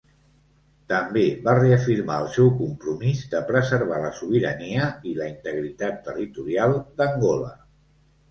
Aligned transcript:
També 0.91 1.23
va 1.47 1.53
reafirmar 1.57 2.15
el 2.21 2.29
seu 2.37 2.47
compromís 2.61 3.19
de 3.33 3.41
preservar 3.51 3.99
la 4.05 4.11
sobirania 4.21 4.87
i 5.11 5.15
la 5.21 5.29
integritat 5.33 5.99
territorial 6.09 6.75
d'Angola. 7.03 7.53